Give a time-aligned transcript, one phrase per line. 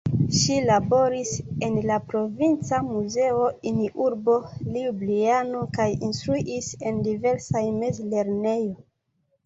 [0.35, 1.33] Ŝi laboris
[1.67, 4.39] en la provinca muzeo in urbo
[4.73, 8.79] Ljubljano kaj instruis en diversaj mezlernejo.